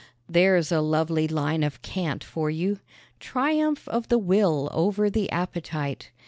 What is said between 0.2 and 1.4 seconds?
There's a lovely